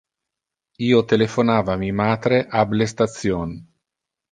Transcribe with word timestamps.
Io 0.85 1.01
telephonava 1.11 1.77
mi 1.83 1.91
matre 2.01 2.41
ab 2.63 2.75
le 2.81 2.91
station. 2.95 3.55